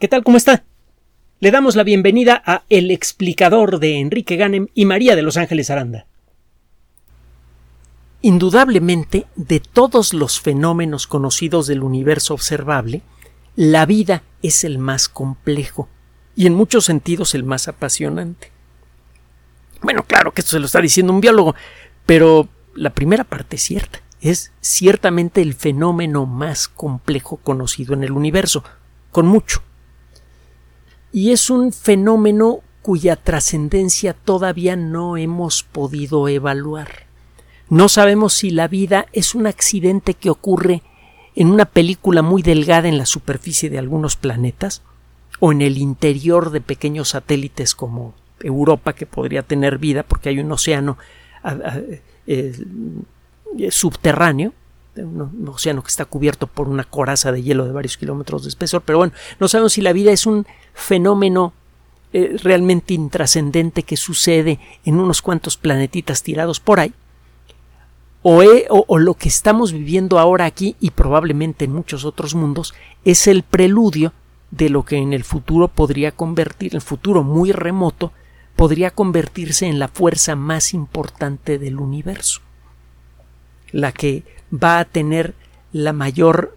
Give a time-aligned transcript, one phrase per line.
[0.00, 0.24] ¿Qué tal?
[0.24, 0.64] ¿Cómo está?
[1.38, 5.70] Le damos la bienvenida a El explicador de Enrique Ganem y María de Los Ángeles
[5.70, 6.06] Aranda.
[8.20, 13.02] Indudablemente, de todos los fenómenos conocidos del universo observable,
[13.54, 15.88] la vida es el más complejo
[16.34, 18.50] y en muchos sentidos el más apasionante.
[19.80, 21.54] Bueno, claro que esto se lo está diciendo un biólogo,
[22.04, 24.00] pero la primera parte es cierta.
[24.20, 28.64] Es ciertamente el fenómeno más complejo conocido en el universo,
[29.12, 29.62] con mucho
[31.14, 37.06] y es un fenómeno cuya trascendencia todavía no hemos podido evaluar.
[37.70, 40.82] No sabemos si la vida es un accidente que ocurre
[41.36, 44.82] en una película muy delgada en la superficie de algunos planetas
[45.38, 50.40] o en el interior de pequeños satélites como Europa que podría tener vida porque hay
[50.40, 50.98] un océano
[52.26, 52.58] eh,
[53.70, 54.52] subterráneo
[54.96, 58.82] un, océano que está cubierto por una coraza de hielo de varios kilómetros de espesor,
[58.82, 61.52] pero bueno, no sabemos si la vida es un fenómeno
[62.12, 66.94] eh, realmente intrascendente que sucede en unos cuantos planetitas tirados por ahí,
[68.22, 68.42] o,
[68.88, 72.72] o, lo que estamos viviendo ahora aquí y probablemente en muchos otros mundos
[73.04, 74.14] es el preludio
[74.50, 78.12] de lo que en el futuro podría convertir, el futuro muy remoto,
[78.56, 82.40] podría convertirse en la fuerza más importante del universo,
[83.74, 84.22] la que
[84.52, 85.34] va a tener
[85.72, 86.56] la mayor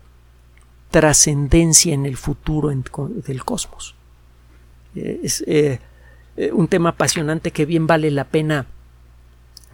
[0.92, 3.96] trascendencia en el futuro del cosmos.
[4.96, 5.80] Eh, es eh,
[6.38, 8.68] eh, un tema apasionante que bien vale la pena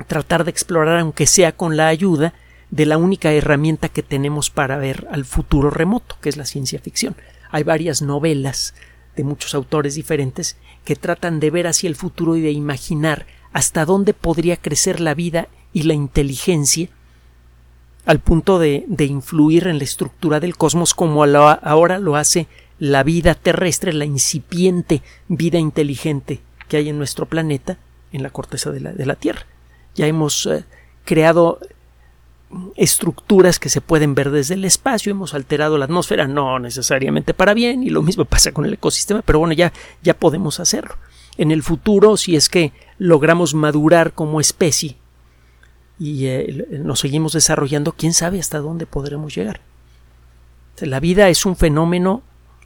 [0.08, 2.34] tratar de explorar, aunque sea con la ayuda
[2.72, 6.80] de la única herramienta que tenemos para ver al futuro remoto, que es la ciencia
[6.80, 7.16] ficción.
[7.52, 8.74] Hay varias novelas
[9.18, 13.86] de muchos autores diferentes que tratan de ver hacia el futuro y de imaginar hasta
[13.86, 16.90] dónde podría crecer la vida y la inteligencia
[18.06, 22.48] al punto de, influir en la estructura del cosmos como ahora lo hace
[22.80, 27.78] la vida terrestre, la incipiente vida inteligente que hay en nuestro planeta,
[28.12, 29.46] en la corteza de la, Tierra.
[29.96, 30.66] Ya hemos eh,
[31.06, 31.60] creado
[32.76, 37.54] estructuras que se pueden ver desde el espacio, hemos alterado la atmósfera, no necesariamente para
[37.54, 39.72] bien, y lo mismo pasa con el ecosistema, pero bueno, ya,
[40.02, 40.98] ya podemos hacerlo.
[41.38, 44.98] En el futuro, si es que logramos madurar como especie
[46.00, 49.62] y eh, nos seguimos desarrollando, quién sabe hasta dónde podremos llegar.
[50.80, 52.24] La vida es un fenómeno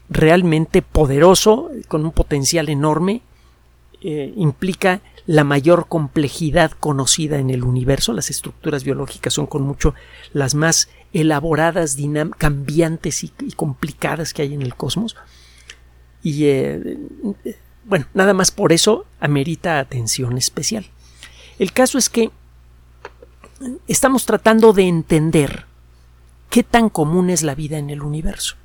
[0.10, 3.22] realmente poderoso, con un potencial enorme,
[4.02, 8.14] eh, implica la mayor complejidad conocida en el universo.
[8.14, 9.94] Las estructuras biológicas son con mucho
[10.34, 11.98] las más elaboradas,
[12.38, 15.18] cambiantes y, complicadas que hay en el cosmos.
[16.24, 16.98] Y eh,
[17.84, 20.86] bueno, nada más por eso amerita atención especial.
[21.60, 22.32] El caso es que
[23.88, 25.66] estamos tratando de entender
[26.50, 28.56] qué tan común es la vida en el universo.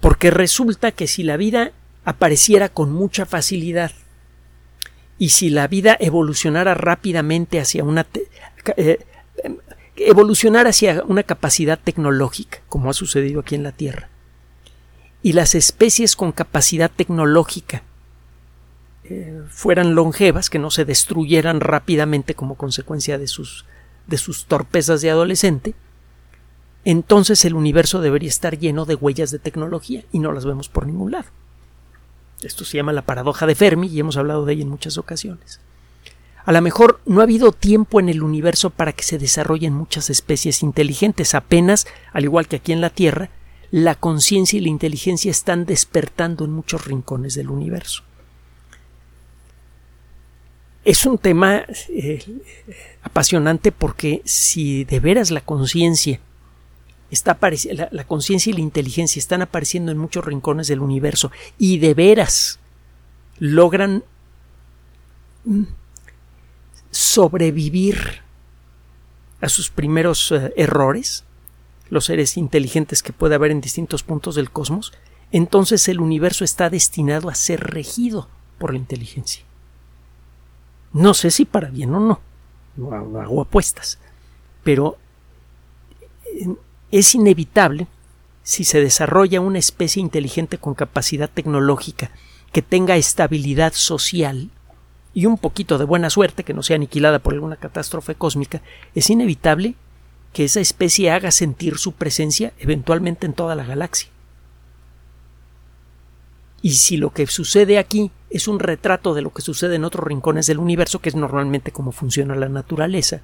[0.00, 1.72] Porque resulta que si la vida
[2.04, 3.92] apareciera con mucha facilidad
[5.18, 8.06] y si la vida evolucionara rápidamente hacia una
[8.76, 8.98] eh,
[9.96, 14.08] evolucionar hacia una capacidad tecnológica, como ha sucedido aquí en la Tierra,
[15.22, 17.82] y las especies con capacidad tecnológica
[19.04, 23.64] eh, fueran longevas, que no se destruyeran rápidamente como consecuencia de sus,
[24.06, 25.74] de sus torpezas de adolescente,
[26.84, 30.86] entonces el universo debería estar lleno de huellas de tecnología y no las vemos por
[30.86, 31.26] ningún lado.
[32.42, 35.60] Esto se llama la paradoja de Fermi y hemos hablado de ella en muchas ocasiones.
[36.44, 40.10] A lo mejor no ha habido tiempo en el universo para que se desarrollen muchas
[40.10, 41.36] especies inteligentes.
[41.36, 43.30] Apenas, al igual que aquí en la Tierra,
[43.70, 48.02] la conciencia y la inteligencia están despertando en muchos rincones del universo
[50.84, 52.24] es un tema eh,
[53.02, 56.20] apasionante porque si de veras la conciencia
[57.10, 57.38] está
[57.74, 61.94] la, la conciencia y la inteligencia están apareciendo en muchos rincones del universo y de
[61.94, 62.58] veras
[63.38, 64.02] logran
[65.44, 65.64] mm,
[66.90, 68.22] sobrevivir
[69.40, 71.24] a sus primeros eh, errores,
[71.90, 74.92] los seres inteligentes que puede haber en distintos puntos del cosmos,
[75.32, 78.28] entonces el universo está destinado a ser regido
[78.58, 79.42] por la inteligencia.
[80.92, 82.20] No sé si para bien o no,
[82.76, 83.98] no hago apuestas,
[84.62, 84.98] pero
[86.24, 86.48] eh,
[86.90, 87.86] es inevitable
[88.42, 92.10] si se desarrolla una especie inteligente con capacidad tecnológica
[92.52, 94.50] que tenga estabilidad social
[95.14, 98.62] y un poquito de buena suerte que no sea aniquilada por alguna catástrofe cósmica,
[98.94, 99.74] es inevitable
[100.32, 104.08] que esa especie haga sentir su presencia eventualmente en toda la galaxia.
[106.62, 110.06] Y si lo que sucede aquí es un retrato de lo que sucede en otros
[110.06, 113.20] rincones del universo, que es normalmente como funciona la naturaleza,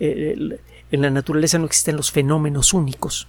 [0.00, 0.58] eh,
[0.90, 3.28] en la naturaleza no existen los fenómenos únicos.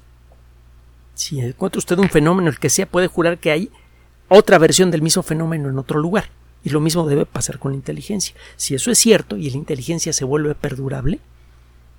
[1.13, 3.69] Si encuentra usted un fenómeno, el que sea, puede jurar que hay
[4.29, 6.29] otra versión del mismo fenómeno en otro lugar.
[6.63, 8.35] Y lo mismo debe pasar con la inteligencia.
[8.57, 11.19] Si eso es cierto y la inteligencia se vuelve perdurable,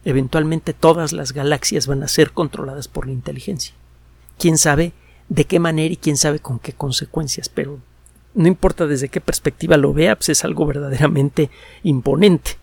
[0.04, 3.74] eventualmente todas las galaxias van a ser controladas por la inteligencia.
[4.38, 4.92] Quién sabe
[5.28, 7.78] de qué manera y quién sabe con qué consecuencias, pero
[8.34, 11.50] no importa desde qué perspectiva lo vea, pues es algo verdaderamente
[11.82, 12.58] imponente.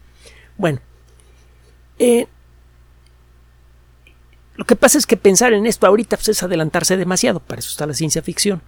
[0.58, 0.80] Bueno,
[2.00, 2.28] eh,
[4.56, 7.70] lo que pasa es que pensar en esto ahorita pues, es adelantarse demasiado, para eso
[7.70, 8.62] está la ciencia ficción.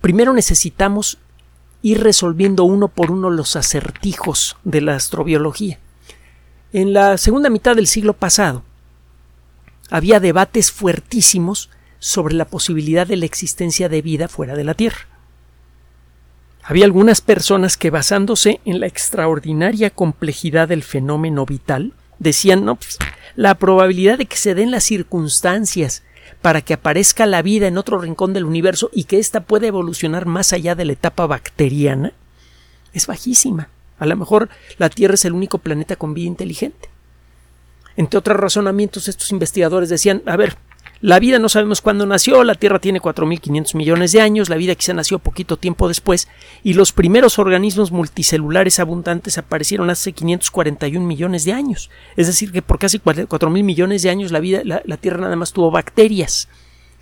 [0.00, 1.18] Primero necesitamos
[1.82, 5.78] ir resolviendo uno por uno los acertijos de la astrobiología.
[6.72, 8.64] En la segunda mitad del siglo pasado
[9.90, 11.70] había debates fuertísimos
[12.00, 15.13] sobre la posibilidad de la existencia de vida fuera de la Tierra.
[16.66, 22.98] Había algunas personas que basándose en la extraordinaria complejidad del fenómeno vital decían no, pues,
[23.36, 26.02] la probabilidad de que se den las circunstancias
[26.40, 30.24] para que aparezca la vida en otro rincón del universo y que ésta pueda evolucionar
[30.24, 32.12] más allá de la etapa bacteriana
[32.94, 33.68] es bajísima.
[33.98, 36.88] A lo mejor la Tierra es el único planeta con vida inteligente.
[37.96, 40.56] Entre otros razonamientos, estos investigadores decían, a ver,
[41.00, 44.74] la vida no sabemos cuándo nació, la Tierra tiene 4.500 millones de años, la vida
[44.74, 46.28] quizá nació poquito tiempo después,
[46.62, 51.90] y los primeros organismos multicelulares abundantes aparecieron hace 541 millones de años.
[52.16, 55.36] Es decir, que por casi 4.000 millones de años la, vida, la, la Tierra nada
[55.36, 56.48] más tuvo bacterias.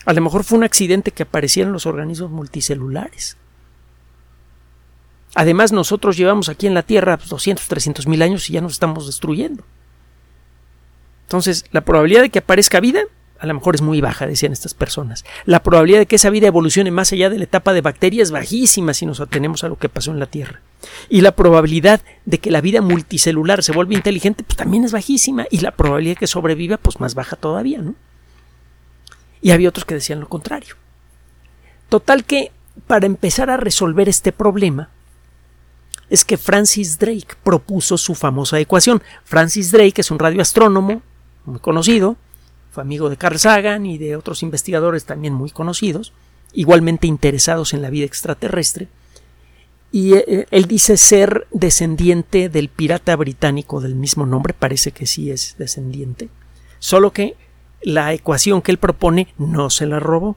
[0.04, 3.36] A lo mejor fue un accidente que aparecieron los organismos multicelulares.
[5.34, 9.06] Además, nosotros llevamos aquí en la Tierra 200, 300 mil años y ya nos estamos
[9.06, 9.64] destruyendo.
[11.22, 13.04] Entonces, la probabilidad de que aparezca vida
[13.42, 15.24] a lo mejor es muy baja, decían estas personas.
[15.46, 18.30] La probabilidad de que esa vida evolucione más allá de la etapa de bacteria es
[18.30, 20.60] bajísima si nos atenemos a lo que pasó en la Tierra.
[21.08, 25.46] Y la probabilidad de que la vida multicelular se vuelva inteligente, pues también es bajísima.
[25.50, 27.96] Y la probabilidad de que sobreviva, pues más baja todavía, ¿no?
[29.40, 30.76] Y había otros que decían lo contrario.
[31.88, 32.52] Total que,
[32.86, 34.88] para empezar a resolver este problema,
[36.10, 39.02] es que Francis Drake propuso su famosa ecuación.
[39.24, 41.02] Francis Drake es un radioastrónomo
[41.44, 42.16] muy conocido,
[42.72, 46.14] fue amigo de Carl Sagan y de otros investigadores también muy conocidos,
[46.54, 48.88] igualmente interesados en la vida extraterrestre,
[49.92, 55.06] y eh, eh, él dice ser descendiente del pirata británico del mismo nombre, parece que
[55.06, 56.30] sí es descendiente,
[56.78, 57.36] solo que
[57.82, 60.36] la ecuación que él propone no se la robó,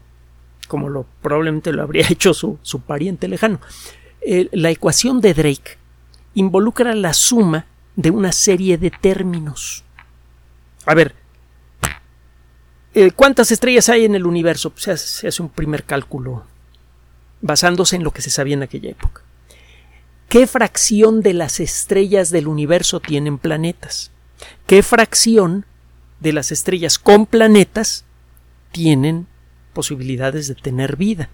[0.68, 3.62] como lo probablemente lo habría hecho su, su pariente lejano.
[4.52, 5.78] la ecuación de Drake
[6.34, 7.66] involucra la suma
[7.96, 9.86] de una serie de términos.
[10.86, 11.16] A ver,
[12.96, 14.72] eh, ¿cuántas estrellas hay en el universo?
[14.72, 16.46] Pues se hace un primer cálculo
[17.42, 19.22] basándose en lo que se sabía en aquella época.
[20.30, 24.12] ¿Qué fracción de las estrellas del universo tienen planetas?
[24.66, 25.66] ¿Qué fracción
[26.20, 28.06] de las estrellas con planetas
[28.72, 29.28] tienen
[29.74, 31.30] posibilidades de tener vida?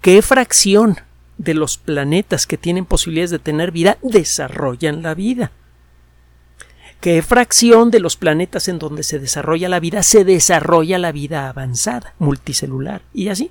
[0.00, 0.98] ¿Qué fracción
[1.36, 5.52] de los planetas que tienen posibilidades de tener vida desarrollan la vida?
[7.02, 11.48] Qué fracción de los planetas en donde se desarrolla la vida se desarrolla la vida
[11.48, 13.50] avanzada, multicelular, y así.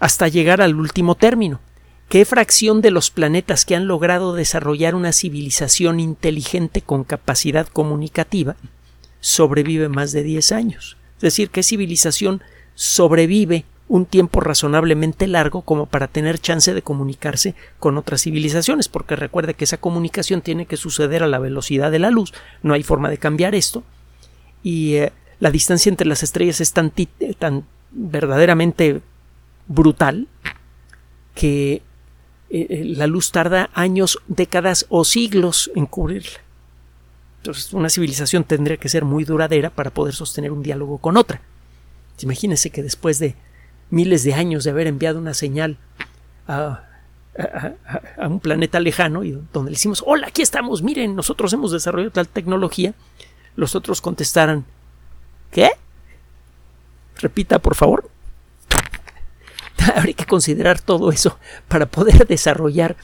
[0.00, 1.60] Hasta llegar al último término.
[2.08, 8.56] ¿Qué fracción de los planetas que han logrado desarrollar una civilización inteligente con capacidad comunicativa
[9.20, 10.96] sobrevive más de 10 años?
[11.16, 12.42] Es decir, ¿qué civilización
[12.74, 19.16] sobrevive un tiempo razonablemente largo como para tener chance de comunicarse con otras civilizaciones, porque
[19.16, 22.82] recuerde que esa comunicación tiene que suceder a la velocidad de la luz, no hay
[22.82, 23.82] forma de cambiar esto,
[24.62, 26.92] y eh, la distancia entre las estrellas es tan,
[27.38, 29.00] tan verdaderamente
[29.66, 30.28] brutal
[31.34, 31.82] que eh,
[32.50, 36.40] eh, la luz tarda años, décadas o siglos en cubrirla.
[37.38, 41.40] Entonces, una civilización tendría que ser muy duradera para poder sostener un diálogo con otra.
[42.20, 43.36] Imagínese que después de
[43.90, 45.78] miles de años de haber enviado una señal
[46.46, 46.84] a,
[48.18, 52.26] un planeta lejano y donde le decimos hola aquí estamos miren nosotros hemos desarrollado tal
[52.26, 52.94] tecnología
[53.54, 54.64] los otros contestaran
[55.52, 55.70] ¿qué?
[57.20, 58.10] repita por favor
[59.94, 62.96] habría que considerar todo eso para poder desarrollar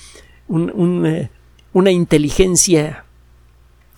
[0.48, 1.28] eh,
[1.72, 3.04] una inteligencia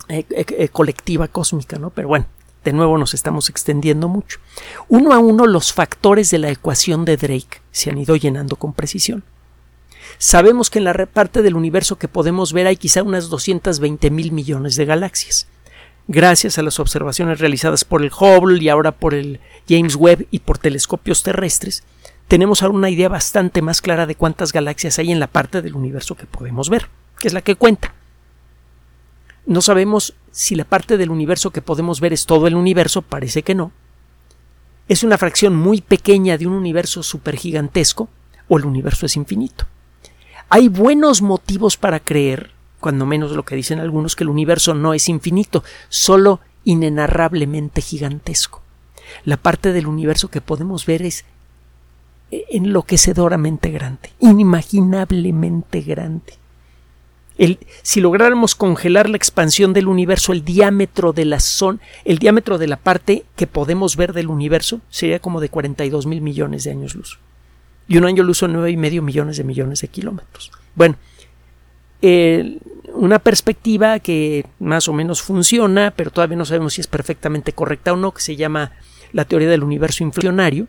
[0.09, 1.89] eh, eh, colectiva cósmica, ¿no?
[1.89, 2.25] Pero bueno,
[2.67, 4.39] de nuevo nos estamos extendiendo mucho.
[4.89, 8.73] Uno a uno los factores de la ecuación de Drake se han ido llenando con
[8.73, 9.23] precisión.
[10.17, 14.33] Sabemos que en la parte del universo que podemos ver hay quizá unas 220 mil
[14.33, 15.47] millones de galaxias.
[16.09, 20.39] Gracias a las observaciones realizadas por el Hubble y ahora por el James Webb y
[20.39, 21.83] por telescopios terrestres,
[22.27, 25.75] tenemos ahora una idea bastante más clara de cuántas galaxias hay en la parte del
[25.75, 27.93] universo que podemos ver, que es la que cuenta.
[29.47, 33.43] No sabemos si la parte del universo que podemos ver es todo el universo, parece
[33.43, 33.71] que no.
[34.89, 38.09] es una fracción muy pequeña de un universo supergigantesco
[38.47, 39.65] o el universo es infinito.
[40.49, 44.93] Hay buenos motivos para creer, cuando menos lo que dicen algunos, que el universo no
[44.93, 48.61] es infinito, solo inenarrablemente gigantesco.
[49.23, 51.25] La parte del universo que podemos ver es
[52.31, 56.33] enloquecedoramente grande, inimaginablemente grande.
[57.37, 62.57] El, si lográramos congelar la expansión del universo, el diámetro de la zona, el diámetro
[62.57, 66.71] de la parte que podemos ver del universo sería como de 42 mil millones de
[66.71, 67.19] años luz.
[67.87, 70.51] Y un año luz son nueve y medio millones de millones de kilómetros.
[70.75, 70.97] Bueno,
[72.93, 77.93] una perspectiva que más o menos funciona, pero todavía no sabemos si es perfectamente correcta
[77.93, 78.71] o no, que se llama
[79.13, 80.67] la teoría del universo inflacionario,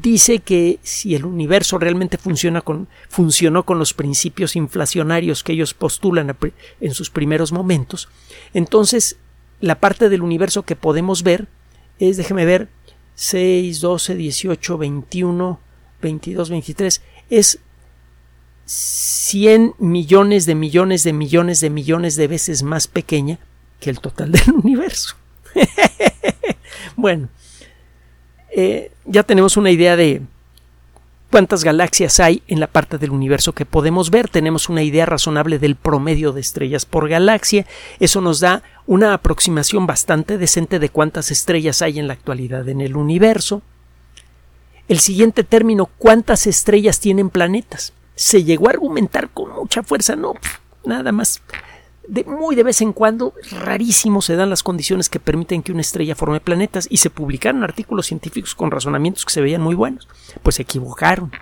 [0.00, 5.74] dice que si el universo realmente funciona con, funcionó con los principios inflacionarios que ellos
[5.74, 6.36] postulan
[6.80, 8.08] en sus primeros momentos,
[8.54, 9.16] entonces
[9.60, 11.48] la parte del universo que podemos ver
[11.98, 12.68] es, déjeme ver,
[13.14, 15.60] 6, 12, 18, 21,
[16.02, 17.58] 22, 23, es
[18.66, 23.38] 100 millones de millones de millones de millones de veces más pequeña
[23.80, 25.16] que el total del universo.
[26.96, 27.28] bueno,
[28.58, 30.22] eh, ya tenemos una idea de
[31.30, 35.58] cuántas galaxias hay en la parte del universo que podemos ver, tenemos una idea razonable
[35.58, 37.66] del promedio de estrellas por galaxia,
[38.00, 42.80] eso nos da una aproximación bastante decente de cuántas estrellas hay en la actualidad en
[42.80, 43.60] el universo.
[44.88, 47.92] El siguiente término, ¿cuántas estrellas tienen planetas?
[48.14, 50.32] Se llegó a argumentar con mucha fuerza, no,
[50.82, 51.42] nada más
[52.08, 55.80] de muy de vez en cuando, rarísimo, se dan las condiciones que permiten que una
[55.80, 60.08] estrella forme planetas y se publicaron artículos científicos con razonamientos que se veían muy buenos.
[60.42, 61.32] Pues se equivocaron.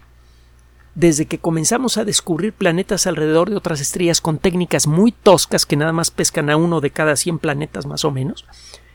[0.95, 5.77] Desde que comenzamos a descubrir planetas alrededor de otras estrellas con técnicas muy toscas que
[5.77, 8.47] nada más pescan a uno de cada 100 planetas más o menos,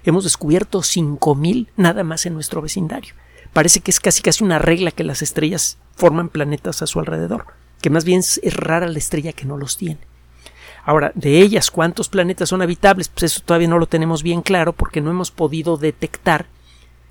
[0.03, 3.13] hemos descubierto 5000 nada más en nuestro vecindario.
[3.51, 7.47] Parece que es casi casi una regla que las estrellas forman planetas a su alrededor,
[7.81, 10.08] que más bien es rara la estrella que no los tiene.
[10.83, 13.09] Ahora, de ellas, ¿cuántos planetas son habitables?
[13.09, 16.47] Pues eso todavía no lo tenemos bien claro porque no hemos podido detectar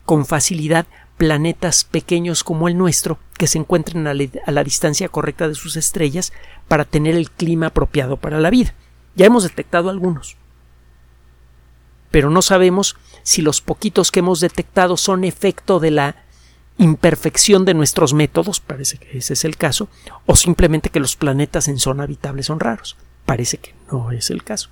[0.05, 0.87] con facilidad
[1.19, 6.33] planetas pequeños como el nuestro que se encuentren a la, distancia correcta de sus estrellas
[6.69, 8.73] para tener el clima apropiado para la vida.
[9.17, 10.37] Ya hemos detectado algunos.
[12.11, 16.17] Pero no sabemos si los poquitos que hemos detectado son efecto de la
[16.79, 19.89] imperfección de nuestros métodos, parece que ese es el caso,
[20.25, 22.97] o simplemente que los planetas en zona habitable son raros.
[23.29, 24.71] Parece que no es el caso.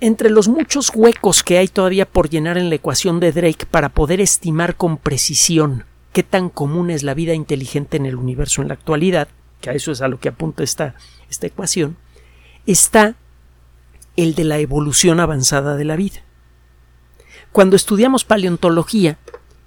[0.00, 3.90] entre los muchos huecos que hay todavía por llenar en la ecuación de Drake para
[3.90, 8.68] poder estimar con precisión qué tan común es la vida inteligente en el universo en
[8.68, 9.28] la actualidad,
[9.60, 10.94] que a eso es a lo que apunta esta,
[11.28, 11.98] esta ecuación,
[12.64, 13.14] está
[14.16, 16.22] el de la evolución avanzada de la vida.
[17.52, 19.18] Cuando estudiamos paleontología,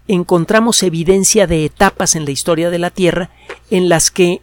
[0.08, 3.30] encontramos evidencia de etapas en la historia de la Tierra
[3.70, 4.42] en las que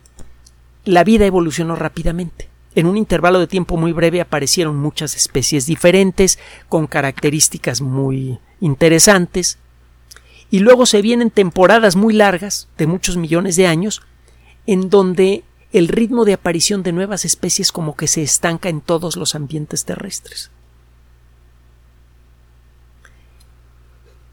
[0.85, 2.49] la vida evolucionó rápidamente.
[2.75, 9.59] En un intervalo de tiempo muy breve aparecieron muchas especies diferentes, con características muy interesantes,
[10.51, 14.03] y luego se vienen temporadas muy largas, de muchos millones de años,
[14.67, 19.17] en donde el ritmo de aparición de nuevas especies como que se estanca en todos
[19.17, 20.51] los ambientes terrestres.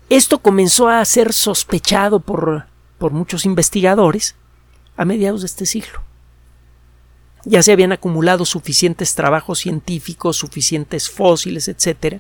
[0.10, 2.66] Esto comenzó a ser sospechado por,
[2.98, 4.36] por muchos investigadores
[4.98, 6.02] a mediados de este siglo
[7.46, 12.20] ya se habían acumulado suficientes trabajos científicos, suficientes fósiles, etcétera,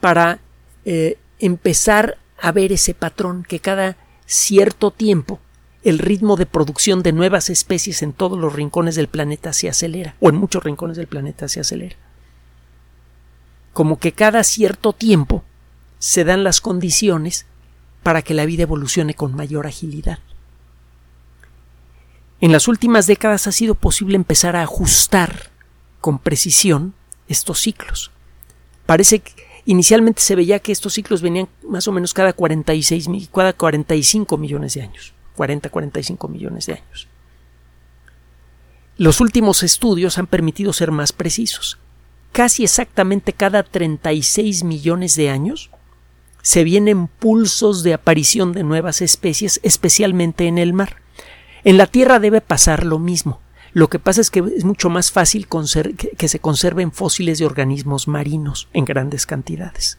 [0.00, 0.38] para
[0.84, 5.40] eh, empezar a ver ese patrón que cada cierto tiempo
[5.84, 10.16] el ritmo de producción de nuevas especies en todos los rincones del planeta se acelera,
[10.18, 11.94] o en muchos rincones del planeta se acelera.
[13.72, 15.44] Como que cada cierto tiempo
[16.00, 17.46] se dan las condiciones
[18.02, 20.18] para que la vida evolucione con mayor agilidad.
[22.40, 25.50] En las últimas décadas ha sido posible empezar a ajustar
[26.00, 26.94] con precisión
[27.28, 28.10] estos ciclos.
[28.84, 29.32] Parece que
[29.64, 34.74] inicialmente se veía que estos ciclos venían más o menos cada 46 cada 45 millones
[34.74, 37.08] de años, 40 45 millones de años.
[38.98, 41.78] Los últimos estudios han permitido ser más precisos.
[42.32, 45.70] Casi exactamente cada 36 millones de años
[46.42, 50.96] se vienen pulsos de aparición de nuevas especies, especialmente en el mar.
[51.66, 53.40] En la Tierra debe pasar lo mismo.
[53.72, 58.06] Lo que pasa es que es mucho más fácil que se conserven fósiles de organismos
[58.06, 59.98] marinos en grandes cantidades.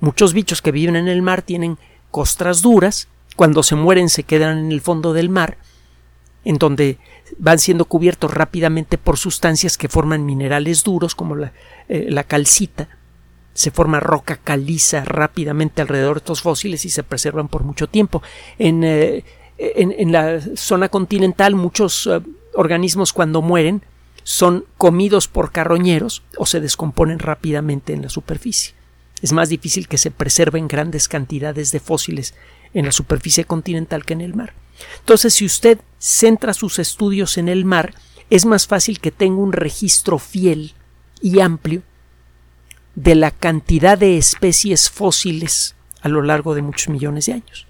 [0.00, 1.78] Muchos bichos que viven en el mar tienen
[2.10, 5.56] costras duras, cuando se mueren se quedan en el fondo del mar,
[6.44, 6.98] en donde
[7.38, 11.54] van siendo cubiertos rápidamente por sustancias que forman minerales duros como la,
[11.88, 12.88] eh, calcita,
[13.54, 18.22] se forma roca caliza rápidamente alrededor de estos fósiles y se preservan por mucho tiempo.
[18.58, 19.24] En, eh,
[19.76, 22.20] en, la zona continental muchos eh,
[22.54, 23.82] organismos cuando mueren
[24.22, 28.74] son comidos por carroñeros o se descomponen rápidamente en la superficie.
[29.22, 32.34] Es más difícil que se preserven grandes cantidades de fósiles
[32.72, 34.54] en la superficie continental que en el mar.
[34.98, 37.94] Entonces, si usted centra sus estudios en el mar,
[38.30, 40.74] es más fácil que tenga un registro fiel
[41.20, 41.82] y amplio
[42.94, 47.66] de la cantidad de especies fósiles a lo largo de muchos millones de años.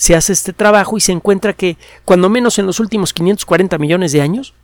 [0.00, 1.76] Se hace este trabajo y se encuentra que,
[2.06, 4.54] cuando menos en los últimos 540 millones de años,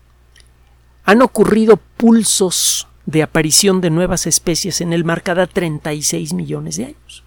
[1.04, 6.86] han ocurrido pulsos de aparición de nuevas especies en el mar cada 36 millones de
[6.86, 7.22] años.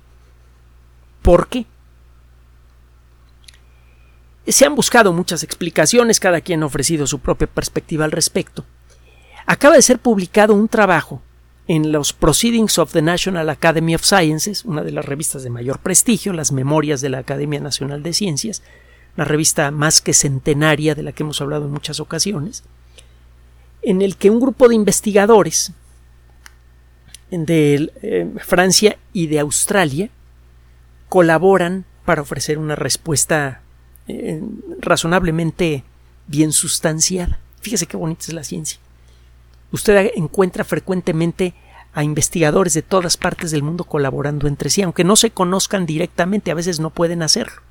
[1.21, 1.67] ¿Por qué?
[4.47, 8.65] Se han buscado muchas explicaciones, cada quien ha ofrecido su propia perspectiva al respecto.
[9.45, 11.21] Acaba de ser publicado un trabajo
[11.69, 15.77] en los Proceedings of the National Academy of Sciences, una de las revistas de mayor
[15.77, 18.63] prestigio, las Memorias de la Academia Nacional de Ciencias,
[19.15, 22.63] una revista más que centenaria de la que hemos hablado en muchas ocasiones,
[23.83, 25.71] en el que un grupo de investigadores
[27.29, 30.09] de eh, Francia y de Australia
[31.07, 33.61] colaboran para ofrecer una respuesta
[34.07, 34.41] eh,
[34.79, 35.83] razonablemente
[36.25, 37.37] bien sustanciada.
[37.61, 38.79] Fíjese qué bonita es la ciencia.
[39.71, 41.53] Usted encuentra frecuentemente
[41.93, 46.51] a investigadores de todas partes del mundo colaborando entre sí, aunque no se conozcan directamente,
[46.51, 47.61] a veces no pueden hacerlo.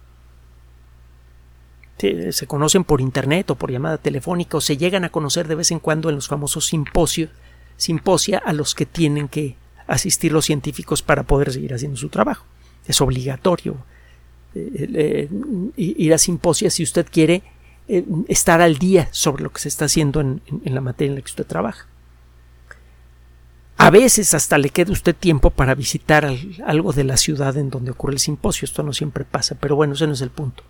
[1.99, 5.73] Se, conocen por internet o por llamada telefónica o se llegan a conocer de vez
[5.73, 7.31] en cuando en los famosos simposios,
[7.77, 9.57] simposia a los que tienen que
[9.89, 12.45] asistir los científicos para poder seguir haciendo su trabajo.
[12.87, 13.77] Es obligatorio
[14.55, 15.29] eh, eh,
[15.77, 17.43] ir a simposios si usted quiere
[17.91, 21.23] eh, estar al día sobre lo que se está haciendo en, la materia en la
[21.23, 21.87] que usted trabaja.
[23.79, 26.31] A veces hasta le queda usted tiempo para visitar
[26.67, 28.67] algo de la ciudad en donde ocurre el simposio.
[28.67, 30.65] Esto no siempre pasa, pero bueno, ese no es el punto.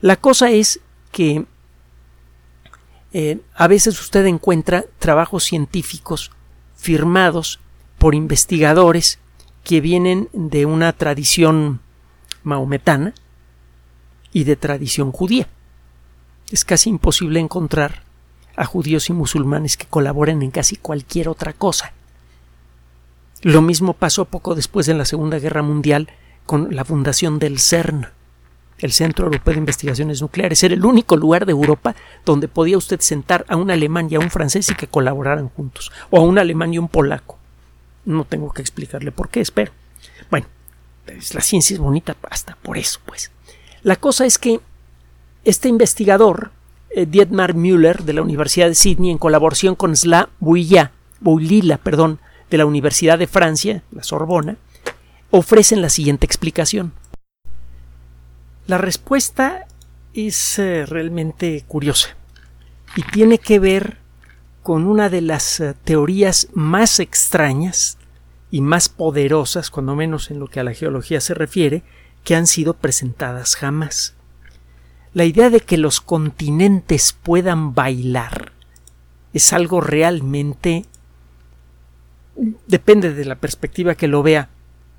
[0.00, 0.80] La cosa es
[1.12, 1.44] que
[3.12, 6.30] eh, a veces usted encuentra trabajos científicos
[6.76, 7.60] firmados
[7.98, 9.18] por investigadores
[9.64, 11.80] que vienen de una tradición
[12.42, 13.12] maometana
[14.32, 15.48] y de tradición judía
[16.50, 18.02] es casi imposible encontrar
[18.56, 21.92] a judíos y musulmanes que colaboren en casi cualquier otra cosa.
[23.42, 26.08] Lo mismo pasó poco después de la Segunda Guerra Mundial
[26.44, 28.08] con la fundación del CERN,
[28.78, 30.62] el Centro Europeo de Investigaciones Nucleares.
[30.64, 34.20] Era el único lugar de Europa donde podía usted sentar a un alemán y a
[34.20, 37.38] un francés y que colaboraran juntos, o a un alemán y un polaco.
[38.04, 39.70] No tengo que explicarle por qué, espero.
[40.30, 40.46] Bueno,
[41.04, 43.30] pues, la ciencia es bonita hasta por eso, pues.
[43.82, 44.60] La cosa es que
[45.44, 46.50] este investigador,
[46.90, 52.20] eh, Dietmar Müller, de la Universidad de Sydney, en colaboración con Sla Boulila, perdón,
[52.50, 54.56] de la Universidad de Francia, la Sorbona,
[55.30, 56.92] ofrecen la siguiente explicación.
[58.66, 59.66] La respuesta
[60.14, 62.10] es eh, realmente curiosa
[62.96, 63.98] y tiene que ver
[64.62, 67.96] con una de las eh, teorías más extrañas
[68.50, 71.82] y más poderosas, cuando menos en lo que a la geología se refiere,
[72.24, 74.17] que han sido presentadas jamás.
[75.14, 78.52] La idea de que los continentes puedan bailar
[79.32, 80.84] es algo realmente
[82.66, 84.48] depende de la perspectiva que lo vea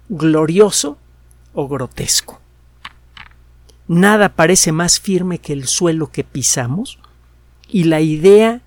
[0.09, 0.97] glorioso
[1.53, 2.39] o grotesco.
[3.87, 6.99] Nada parece más firme que el suelo que pisamos
[7.67, 8.61] y la idea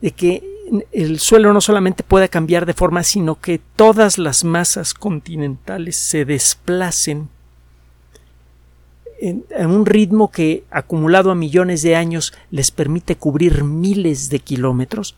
[0.00, 0.44] de que
[0.92, 6.24] el suelo no solamente pueda cambiar de forma, sino que todas las masas continentales se
[6.24, 7.28] desplacen
[9.20, 15.14] en, un ritmo que, acumulado a millones de años, les permite cubrir miles de kilómetros,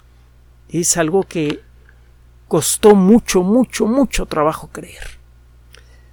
[0.69, 1.61] es algo que
[2.49, 5.19] costó mucho, mucho, mucho trabajo creer.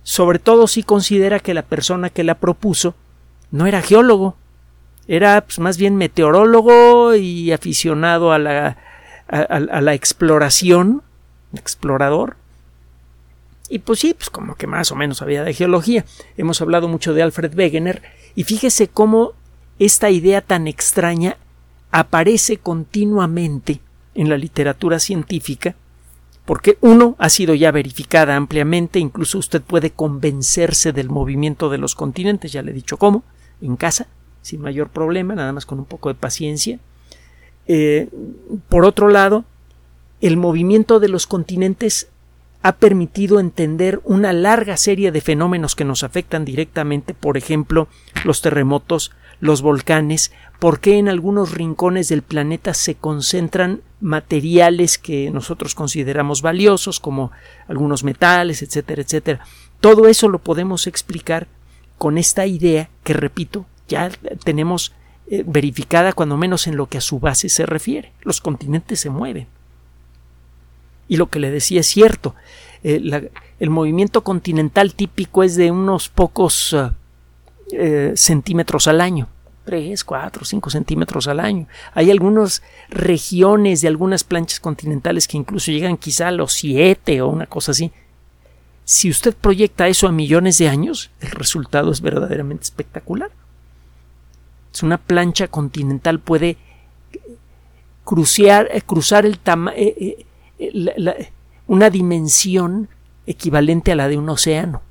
[0.04, 2.96] Sobre todo si considera que la persona que la propuso
[3.52, 4.36] no era geólogo,
[5.08, 8.78] era pues, más bien meteorólogo y aficionado a la,
[9.28, 11.02] a la exploración,
[11.54, 12.38] explorador,
[13.70, 16.06] y pues sí, pues como que más o menos había de geología.
[16.38, 18.02] Hemos hablado mucho de Alfred Wegener
[18.36, 19.34] y fíjese cómo
[19.78, 21.38] esta idea tan extraña
[21.92, 23.80] aparece continuamente
[24.16, 25.76] en la literatura científica
[26.50, 31.94] porque uno ha sido ya verificada ampliamente, incluso usted puede convencerse del movimiento de los
[31.94, 33.24] continentes, ya le he dicho cómo,
[33.62, 34.08] en casa,
[34.42, 36.80] sin mayor problema, nada más con un poco de paciencia.
[37.68, 38.10] Eh,
[38.68, 39.46] por otro lado,
[40.22, 42.10] el movimiento de los continentes
[42.62, 47.88] ha permitido entender una larga serie de fenómenos que nos afectan directamente, por ejemplo,
[48.26, 55.32] los terremotos, los volcanes, por qué en algunos rincones del planeta se concentran materiales que
[55.32, 57.32] nosotros consideramos valiosos, como
[57.68, 59.46] algunos metales, etcétera, etcétera.
[59.80, 61.48] Todo eso lo podemos explicar
[61.98, 64.10] con esta idea que, repito, ya
[64.44, 64.94] tenemos
[65.28, 68.12] eh, verificada cuando menos en lo que a su base se refiere.
[68.22, 69.48] Los continentes se mueven.
[71.10, 72.36] Y lo que le decía es cierto.
[72.84, 76.74] Eh, el movimiento continental típico es de unos pocos
[77.74, 79.28] eh, centímetros al año.
[79.66, 81.68] 3, 4, 5 centímetros al año.
[81.94, 87.28] Hay algunas regiones de algunas planchas continentales que incluso llegan quizá a los 7 o
[87.28, 87.92] una cosa así.
[88.84, 93.30] Si usted proyecta eso a millones de años, el resultado es verdaderamente espectacular.
[94.74, 96.58] Es una plancha continental puede eh,
[98.04, 99.40] cruzar el
[99.76, 100.26] eh,
[101.68, 102.90] una dimensión
[103.26, 104.82] equivalente a la de un océano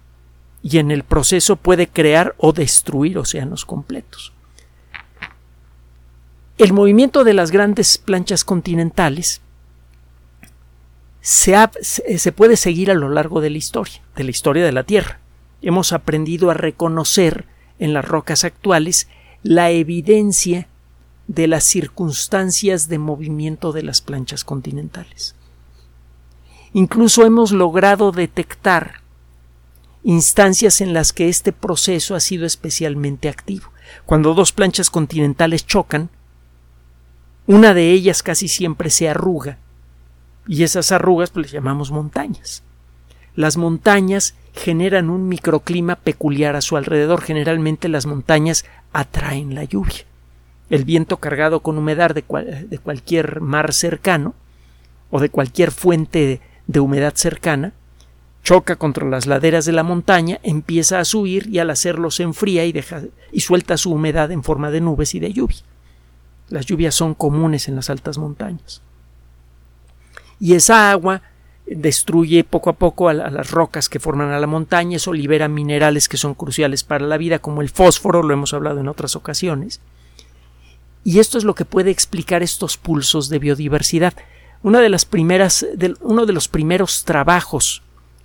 [0.62, 4.33] y en el proceso puede crear o destruir océanos completos.
[6.57, 9.40] El movimiento de las grandes planchas continentales
[11.20, 15.20] se, puede seguir a lo largo de la historia, de la historia de la Tierra.
[15.62, 17.46] Hemos aprendido a reconocer
[17.78, 19.09] en las rocas actuales
[19.42, 20.68] la evidencia
[21.28, 25.37] de las circunstancias de movimiento de las planchas continentales.
[26.72, 29.02] Incluso hemos logrado detectar
[30.02, 33.72] instancias en las que este proceso ha sido especialmente activo.
[34.07, 36.11] Cuando dos planchas continentales chocan,
[37.46, 39.59] una de ellas casi siempre se arruga
[40.46, 42.62] y esas arrugas pues, llamamos montañas.
[43.35, 47.22] Las montañas generan un microclima peculiar a su alrededor.
[47.22, 50.04] Generalmente las montañas atraen la lluvia.
[50.70, 52.22] El viento cargado con humedad de,
[52.68, 54.35] de cualquier mar cercano
[55.11, 57.72] o de cualquier fuente de, humedad cercana
[58.44, 62.64] choca contra las laderas de la montaña, empieza a subir y al hacerlo se enfría
[62.64, 63.02] y, deja,
[63.33, 65.59] y suelta su humedad en forma de nubes y de lluvia.
[66.48, 68.81] Las lluvias son comunes en las altas montañas.
[70.40, 71.22] Y esa agua
[71.66, 76.09] destruye poco a poco a, las rocas que forman a la montaña, eso libera minerales
[76.09, 79.81] que son cruciales para la vida, como el fósforo, lo hemos hablado en otras ocasiones.
[81.04, 84.14] Y esto es lo que puede explicar estos pulsos de biodiversidad.
[84.62, 85.66] Una de las primeras,
[86.01, 87.83] uno de los primeros trabajos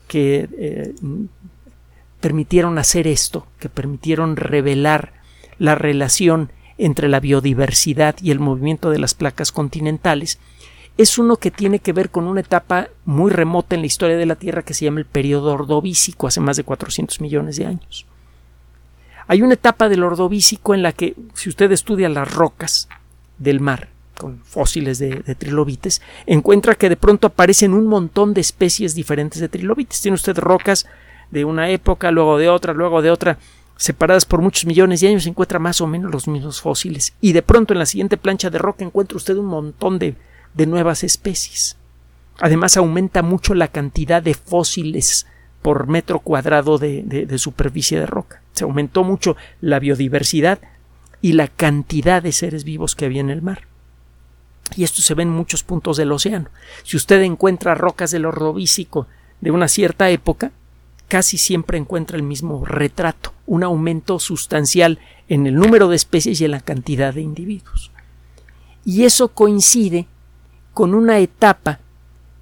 [0.07, 0.93] que eh,
[2.19, 5.13] permitieron hacer esto, que permitieron revelar
[5.59, 10.39] la relación entre la biodiversidad y el movimiento de las placas continentales
[10.97, 14.25] es uno que tiene que ver con una etapa muy remota en la historia de
[14.25, 18.05] la Tierra que se llama el periodo ordovícico, hace más de 400 millones de años.
[19.27, 22.89] Hay una etapa del ordovícico en la que, si usted estudia las rocas
[23.39, 28.95] del mar, con fósiles de, trilobites, encuentra que de pronto aparecen un montón de especies
[28.95, 30.01] diferentes de trilobites.
[30.01, 30.85] Tiene usted rocas
[31.31, 33.37] de una época, luego de otra, luego de otra,
[33.75, 37.13] separadas por muchos millones de años, encuentra más o menos los mismos fósiles.
[37.21, 40.15] Y de pronto en la siguiente plancha de roca encuentra usted un montón de,
[40.53, 41.77] de nuevas especies.
[42.39, 45.27] Además aumenta mucho la cantidad de fósiles
[45.61, 48.41] por metro cuadrado de, de, superficie de roca.
[48.51, 50.59] Se aumentó mucho la biodiversidad
[51.21, 53.67] y la cantidad de seres vivos que había en el mar.
[54.75, 56.49] Y esto se ve en muchos puntos del océano.
[56.83, 59.07] Si usted encuentra rocas del ordovícico
[59.41, 60.51] de una cierta época,
[61.07, 66.45] casi siempre encuentra el mismo retrato, un aumento sustancial en el número de especies y
[66.45, 67.91] en la cantidad de individuos.
[68.85, 70.07] Y eso coincide
[70.73, 71.79] con una etapa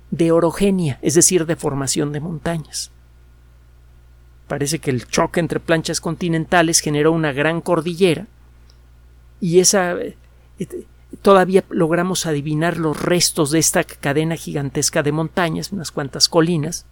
[0.10, 2.92] de orogenia, es decir, de formación de montañas.
[4.48, 8.28] Parece que el choque entre planchas continentales generó una gran cordillera
[9.40, 10.16] y esa eh,
[11.22, 16.86] todavía logramos adivinar los restos de esta cadena gigantesca de montañas, unas cuantas colinas.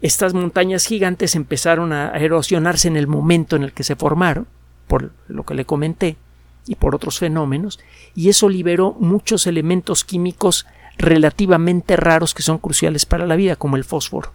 [0.00, 4.46] Estas montañas gigantes empezaron a erosionarse en el momento en el que se formaron,
[4.88, 6.16] por lo que le comenté,
[6.66, 7.80] y por otros fenómenos,
[8.14, 10.66] y eso liberó muchos elementos químicos
[10.98, 14.32] relativamente raros que son cruciales para la vida, como el fósforo.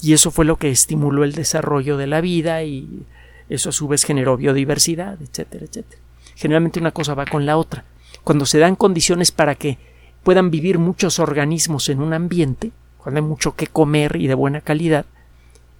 [0.00, 3.06] Y eso fue lo que estimuló el desarrollo de la vida y
[3.48, 6.01] eso a su vez generó biodiversidad, etcétera, etcétera.
[6.34, 7.84] Generalmente una cosa va con la otra.
[8.24, 9.78] Cuando se dan condiciones para que
[10.22, 14.60] puedan vivir muchos organismos en un ambiente, cuando hay mucho que comer y de buena
[14.60, 15.06] calidad,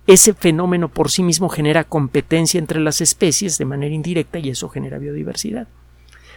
[0.06, 4.68] ese fenómeno por sí mismo genera competencia entre las especies de manera indirecta y eso
[4.68, 5.68] genera biodiversidad.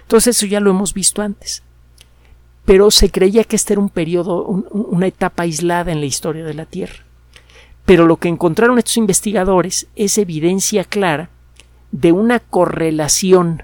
[0.04, 1.64] Entonces eso ya lo hemos visto antes.
[2.64, 6.54] Pero se creía que este era un periodo, una etapa aislada en la historia de
[6.54, 7.04] la Tierra.
[7.86, 11.30] Pero lo que encontraron estos investigadores es evidencia clara
[11.92, 13.64] de una correlación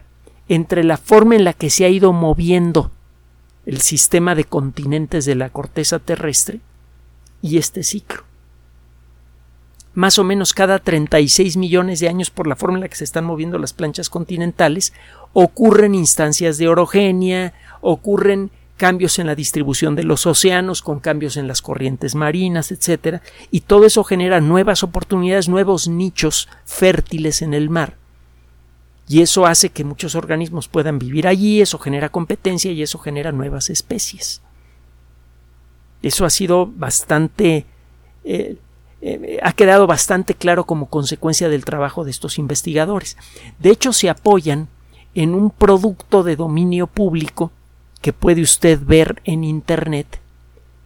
[0.51, 2.91] entre la forma en la que se ha ido moviendo
[3.65, 6.59] el sistema de continentes de la corteza terrestre
[7.41, 8.25] y este ciclo.
[9.93, 13.05] más o menos cada 36 millones de años por la forma en la que se
[13.05, 14.91] están moviendo las planchas continentales,
[15.31, 21.47] ocurren instancias de orogenia, ocurren cambios en la distribución de los océanos, con cambios en
[21.47, 27.69] las corrientes marinas, etcétera, y todo eso genera nuevas oportunidades, nuevos nichos fértiles en el
[27.69, 28.00] mar.
[29.12, 33.34] Y eso hace que muchos organismos puedan vivir allí, eso genera competencia y eso genera
[33.34, 34.41] nuevas especies.
[36.02, 37.65] Eso ha sido bastante
[38.24, 38.56] eh,
[39.02, 43.17] eh, ha quedado bastante claro como consecuencia del trabajo de estos investigadores.
[43.60, 44.69] De hecho, se apoyan
[45.13, 47.52] en un producto de dominio público
[48.00, 50.21] que puede usted ver en Internet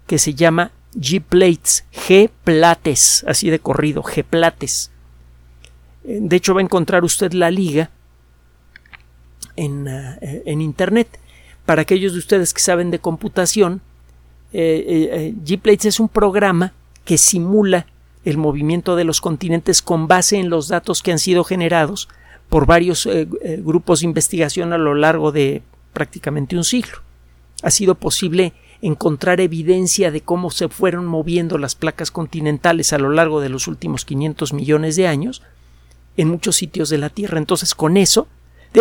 [0.07, 4.89] que se llama G-Plates, G-Plates, así de corrido, G-Plates.
[6.05, 7.91] Eh, de hecho, va a encontrar usted la liga
[9.55, 11.19] en, eh, en Internet.
[11.65, 13.81] Para aquellos de ustedes que saben de computación,
[14.53, 16.71] G-Plates es un programa
[17.03, 17.87] que simula
[18.25, 22.09] el movimiento de los continentes con base en los datos que han sido generados
[22.49, 25.61] por varios eh, eh, grupos de investigación a lo largo de
[25.93, 26.97] prácticamente un siglo.
[27.61, 33.09] Ha sido posible encontrar evidencia de cómo se fueron moviendo las placas continentales a lo
[33.09, 35.41] largo de los últimos 500 millones de años
[36.17, 37.37] en muchos sitios de la Tierra.
[37.37, 38.27] Entonces, con eso,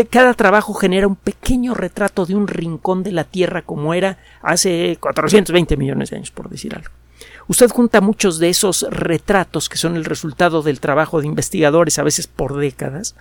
[0.03, 4.97] cada trabajo genera un pequeño retrato de un rincón de la Tierra como era hace
[4.99, 6.91] 420 millones de años, por decir algo.
[7.47, 12.03] Usted junta muchos de esos retratos que son el resultado del trabajo de investigadores, a
[12.03, 13.15] veces por décadas,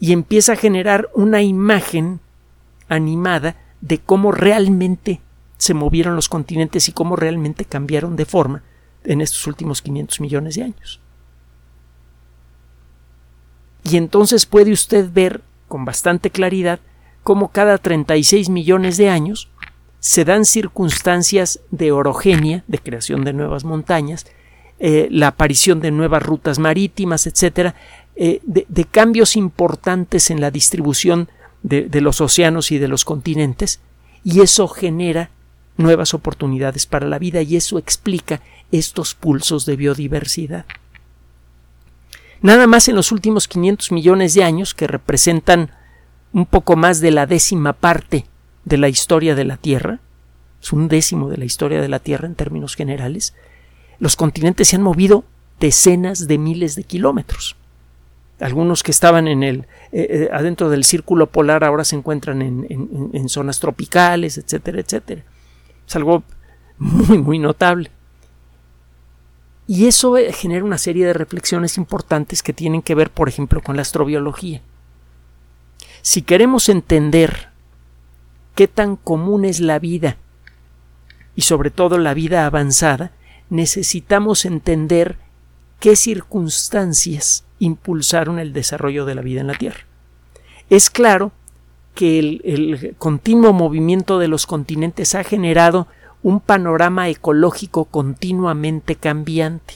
[0.00, 2.20] y empieza a generar una imagen
[2.88, 5.20] animada de cómo realmente
[5.58, 8.62] se movieron los continentes y cómo realmente cambiaron de forma
[9.04, 11.00] en estos últimos 500 millones de años.
[13.84, 16.80] Y entonces puede usted ver con bastante claridad
[17.22, 19.48] cómo cada 36 millones de años
[20.00, 24.26] se dan circunstancias de orogenia, de creación de nuevas montañas,
[24.78, 27.74] eh, la aparición de nuevas rutas marítimas, etcétera,
[28.16, 31.28] eh, de, cambios importantes en la distribución
[31.62, 33.80] de, de los océanos y de los continentes,
[34.24, 35.30] y eso genera
[35.76, 38.40] nuevas oportunidades para la vida y eso explica
[38.72, 40.64] estos pulsos de biodiversidad.
[42.42, 45.70] Nada más en los últimos 500 millones de años, que representan
[46.32, 48.26] un poco más de la décima parte
[48.64, 50.00] de la historia de la Tierra,
[50.62, 53.34] es un décimo de la historia de la Tierra en términos generales,
[53.98, 55.24] los continentes se han movido
[55.58, 57.56] decenas de miles de kilómetros.
[58.40, 63.10] Algunos que estaban en el eh, eh, adentro del círculo polar ahora se encuentran en,
[63.12, 65.22] en zonas tropicales, etcétera, etcétera.
[65.86, 66.22] Es algo
[66.78, 67.90] muy, muy notable.
[69.70, 73.62] Y eso eh, genera una serie de reflexiones importantes que tienen que ver, por ejemplo,
[73.62, 74.62] con la astrobiología.
[76.02, 77.50] Si queremos entender
[78.56, 80.16] qué tan común es la vida
[81.36, 83.12] y sobre todo la vida avanzada,
[83.48, 85.18] necesitamos entender
[85.78, 89.86] qué circunstancias impulsaron el desarrollo de la vida en la Tierra.
[90.68, 91.30] Es claro
[91.94, 95.86] que el, el, continuo movimiento de los continentes ha generado
[96.22, 99.74] un panorama ecológico continuamente cambiante,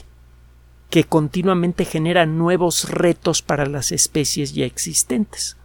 [0.89, 5.57] que continuamente genera nuevos retos para las especies ya existentes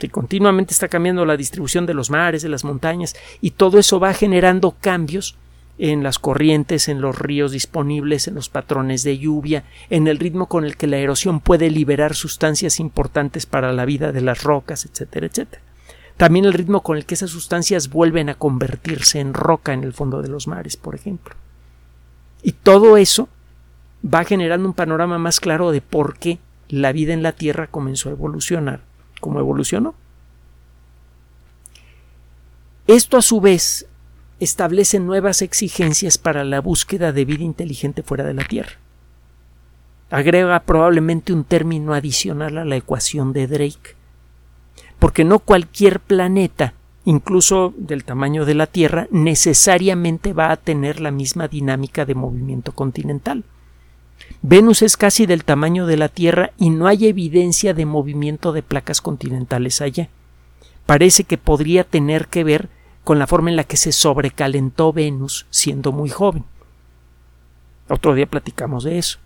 [0.00, 4.00] que continuamente está cambiando la distribución de los mares, de las montañas, y todo eso
[4.00, 5.36] va generando cambios
[5.78, 10.46] en las corrientes, en los ríos disponibles, en los patrones de lluvia, en el ritmo
[10.46, 14.84] con el que la erosión puede liberar sustancias importantes para la vida de las rocas,
[14.84, 15.62] etcétera, etcétera.
[16.20, 19.94] También el ritmo con el que esas sustancias vuelven a convertirse en roca en el
[19.94, 21.34] fondo de los mares, por ejemplo.
[22.42, 23.30] Y todo eso
[24.04, 28.10] va generando un panorama más claro de por qué la vida en la Tierra comenzó
[28.10, 28.82] a evolucionar
[29.18, 29.94] como evolucionó.
[32.86, 33.86] Esto a su vez
[34.40, 38.72] establece nuevas exigencias para la búsqueda de vida inteligente fuera de la Tierra.
[40.10, 43.96] Agrega probablemente un término adicional a la ecuación de Drake,
[45.00, 51.10] porque no cualquier planeta, incluso del tamaño de la Tierra, necesariamente va a tener la
[51.10, 53.42] misma dinámica de movimiento continental.
[54.42, 58.62] Venus es casi del tamaño de la Tierra y no hay evidencia de movimiento de
[58.62, 60.08] placas continentales allá.
[60.86, 62.68] Parece que podría tener que ver
[63.02, 66.44] con la forma en la que se sobrecalentó Venus siendo muy joven.
[67.88, 69.18] Otro día platicamos de eso.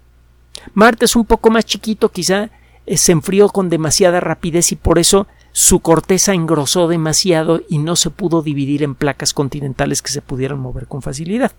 [0.73, 2.51] Marte es un poco más chiquito, quizá
[2.87, 7.97] eh, se enfrió con demasiada rapidez y por eso su corteza engrosó demasiado y no
[7.97, 11.53] se pudo dividir en placas continentales que se pudieran mover con facilidad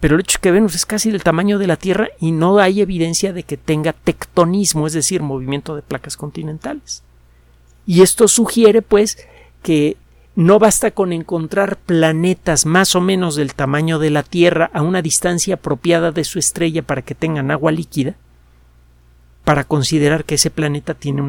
[0.00, 2.58] pero el hecho es que Venus es casi del tamaño de la Tierra y no
[2.58, 7.02] hay evidencia de que tenga tectonismo, es decir, movimiento de placas continentales.
[7.86, 9.18] Y esto sugiere, pues,
[9.62, 9.96] que
[10.36, 15.02] No basta con encontrar planetas más o menos del tamaño de la Tierra a una
[15.02, 18.14] distancia apropiada de su estrella para que tengan agua líquida
[19.48, 21.22] para considerar que ese planeta tiene,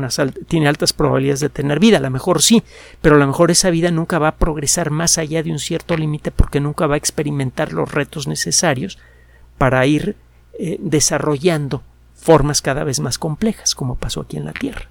[0.49, 1.99] tiene altas probabilidades de tener vida.
[1.99, 2.63] A lo mejor sí,
[2.99, 5.95] pero a lo mejor esa vida nunca va a progresar más allá de un cierto
[5.95, 8.97] límite porque nunca va a experimentar los retos necesarios
[9.58, 10.17] para ir
[10.60, 11.82] eh, desarrollando
[12.13, 14.89] formas cada vez más complejas, como pasó aquí en la Tierra.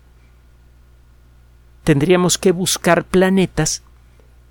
[1.84, 3.82] Tendríamos que buscar planetas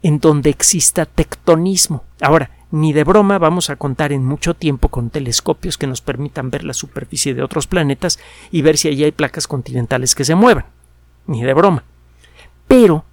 [0.04, 2.04] en donde exista tectonismo.
[2.22, 6.50] Ahora, ni de broma vamos a contar en mucho tiempo con telescopios que nos permitan
[6.50, 8.20] ver la superficie de otros planetas
[8.52, 10.66] y ver si allí hay placas continentales que se muevan.
[11.28, 11.84] Ni de broma.
[12.68, 13.06] Pero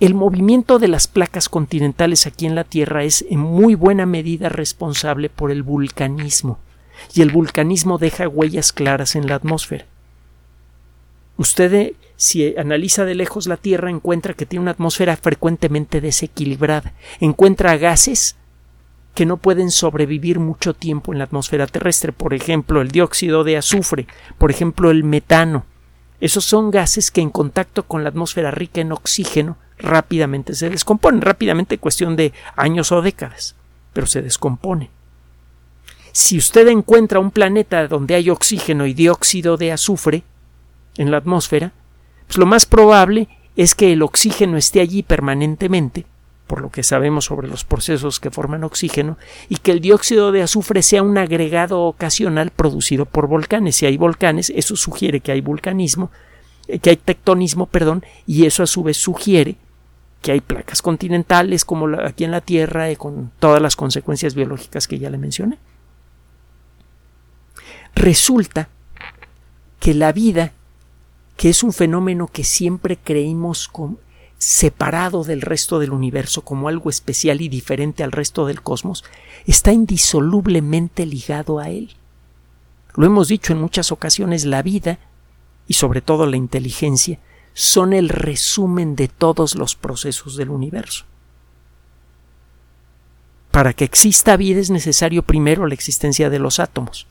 [0.00, 4.48] el movimiento de las placas continentales aquí en la Tierra es en muy buena medida
[4.48, 6.58] responsable por el vulcanismo,
[7.14, 9.86] y el vulcanismo deja huellas claras en la atmósfera.
[11.36, 16.92] Usted, eh, si analiza de lejos la Tierra, encuentra que tiene una atmósfera frecuentemente desequilibrada,
[17.20, 18.36] encuentra gases
[19.14, 23.56] que no pueden sobrevivir mucho tiempo en la atmósfera terrestre, por ejemplo, el dióxido de
[23.56, 24.06] azufre,
[24.38, 25.64] por ejemplo, el metano.
[26.20, 31.20] Esos son gases que en contacto con la atmósfera rica en oxígeno rápidamente se descomponen,
[31.20, 33.54] rápidamente cuestión de años o décadas,
[33.92, 34.88] pero se descomponen.
[36.12, 40.22] Si usted encuentra un planeta donde hay oxígeno y dióxido de azufre
[40.96, 41.72] en la atmósfera,
[42.26, 46.06] pues lo más probable es que el oxígeno esté allí permanentemente
[46.46, 49.16] por lo que sabemos sobre los procesos que forman oxígeno,
[49.48, 53.76] y que el dióxido de azufre sea un agregado ocasional producido por volcanes.
[53.76, 56.10] Si hay volcanes, eso sugiere que hay vulcanismo,
[56.68, 59.56] eh, que hay tectonismo, perdón, y eso a su vez sugiere
[60.24, 64.88] que hay placas continentales como aquí en la Tierra y con todas las consecuencias biológicas
[64.88, 65.58] que ya le mencioné.
[67.94, 68.68] Resulta
[69.80, 70.52] que la vida,
[71.36, 73.68] que es un fenómeno que siempre creímos
[74.44, 79.02] separado del resto del universo como algo especial y diferente al resto del cosmos,
[79.46, 81.96] está indisolublemente ligado a él.
[82.94, 84.98] Lo hemos dicho en muchas ocasiones, la vida
[85.66, 87.20] y sobre todo la inteligencia
[87.54, 91.06] son el resumen de todos los procesos del universo.
[93.50, 97.06] Para que exista vida es necesario primero la existencia de los átomos.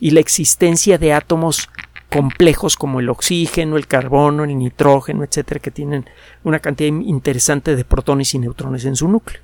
[0.00, 1.68] Y la existencia de átomos
[2.10, 6.06] complejos como el oxígeno, el carbono, el nitrógeno, etcétera, que tienen
[6.44, 9.42] una cantidad interesante de protones y neutrones en su núcleo.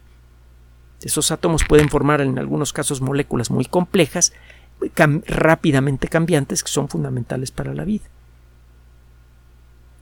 [1.03, 4.33] Esos átomos pueden formar en algunos casos moléculas muy complejas,
[5.27, 8.05] rápidamente cambiantes, que son fundamentales para la vida.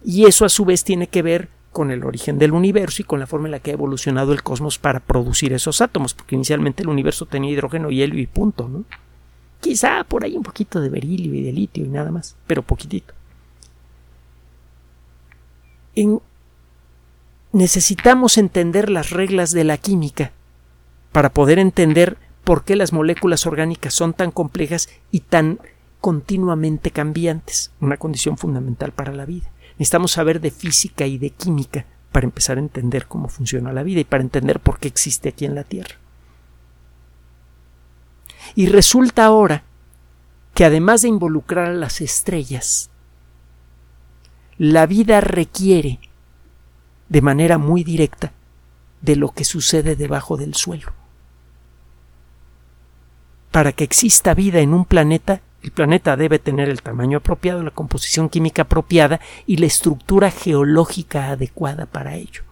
[0.05, 3.19] Y eso a su vez tiene que ver con el origen del universo y con
[3.19, 6.83] la forma en la que ha evolucionado el cosmos para producir esos átomos, porque inicialmente
[6.83, 8.85] el universo tenía hidrógeno y helio y punto, ¿no?
[9.63, 13.15] Quizá por ahí un poquito de berilio y de litio y nada más, pero poquitito.
[17.53, 20.33] necesitamos entender las reglas de la química
[21.13, 25.61] para poder entender por qué las moléculas orgánicas son tan complejas y tan
[26.01, 29.49] continuamente cambiantes, una condición fundamental para la vida.
[29.79, 34.01] Necesitamos saber de física y de química para empezar a entender cómo funciona la vida
[34.01, 36.02] y para entender por qué existe aquí en la Tierra.
[38.55, 39.65] Y resulta ahora
[40.55, 42.91] que además de involucrar a las estrellas,
[44.59, 45.99] la vida requiere
[47.09, 48.33] de manera muy directa
[49.01, 50.93] de lo que sucede debajo del suelo.
[53.51, 57.71] Para que exista vida en un planeta, el planeta debe tener el tamaño apropiado, la
[57.71, 62.43] composición química apropiada y la estructura geológica adecuada para ello.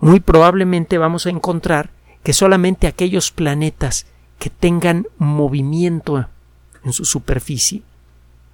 [0.00, 1.90] Muy probablemente vamos a encontrar
[2.24, 4.06] que solamente aquellos planetas
[4.40, 6.26] que tengan movimiento
[6.82, 7.82] en su superficie,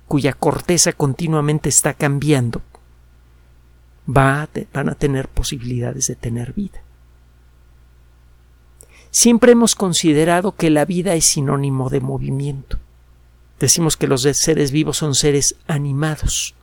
[0.07, 2.61] cuya corteza continuamente está cambiando,
[4.07, 4.49] van
[4.89, 6.83] a tener posibilidades de tener vida.
[9.13, 12.79] Siempre hemos considerado que la vida es sinónimo de movimiento.
[13.61, 16.55] Decimos que los seres vivos son seres animados.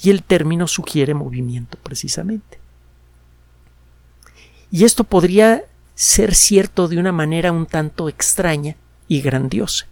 [0.00, 2.65] Y el término sugiere movimiento precisamente.
[4.76, 8.76] Y esto podría ser cierto de una manera un tanto extraña
[9.08, 9.86] y grandiosa.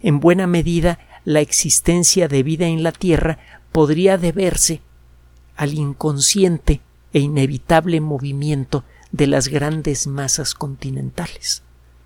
[0.00, 3.38] En buena medida, la existencia de vida en la Tierra
[3.70, 4.80] podría deberse
[5.56, 6.80] al inconsciente
[7.12, 11.62] e inevitable movimiento de las grandes masas continentales,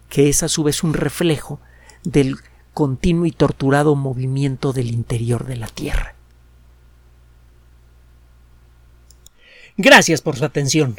[0.09, 1.61] que es a su vez un reflejo
[2.03, 2.35] del
[2.75, 6.17] continuo y torturado movimiento del interior de la Tierra.
[9.77, 10.99] Gracias por su atención.